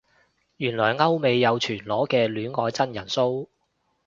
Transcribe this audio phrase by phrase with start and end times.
[0.57, 3.47] 原來歐美有全裸嘅戀愛真人騷